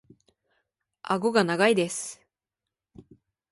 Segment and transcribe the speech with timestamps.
[1.03, 2.25] 顎が長いです。